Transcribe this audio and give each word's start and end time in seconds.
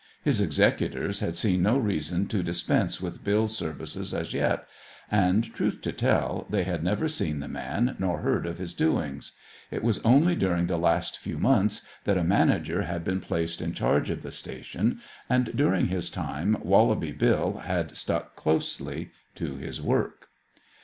His 0.23 0.41
executors 0.41 1.19
had 1.19 1.35
seen 1.35 1.61
no 1.61 1.77
reason 1.77 2.27
to 2.29 2.41
dispense 2.41 2.99
with 3.01 3.23
Bill's 3.23 3.55
services 3.55 4.15
as 4.15 4.33
yet; 4.33 4.65
and, 5.11 5.53
truth 5.53 5.79
to 5.83 5.91
tell, 5.91 6.47
they 6.49 6.63
had 6.63 6.83
never 6.83 7.07
seen 7.07 7.39
the 7.39 7.47
man, 7.47 7.95
nor 7.99 8.21
heard 8.21 8.47
of 8.47 8.57
his 8.57 8.73
doings. 8.73 9.33
It 9.69 9.83
was 9.83 9.99
only 9.99 10.35
during 10.35 10.65
the 10.65 10.79
last 10.79 11.19
few 11.19 11.37
months 11.37 11.83
that 12.05 12.17
a 12.17 12.23
manager 12.23 12.81
had 12.81 13.03
been 13.03 13.21
placed 13.21 13.61
in 13.61 13.73
charge 13.73 14.09
of 14.09 14.23
the 14.23 14.31
station, 14.31 14.99
and 15.29 15.55
during 15.55 15.85
his 15.89 16.09
time 16.09 16.57
Wallaby 16.63 17.11
Bill 17.11 17.57
had 17.67 17.95
stuck 17.95 18.35
closely 18.35 19.11
to 19.35 19.57
his 19.57 19.83
work. 19.83 20.29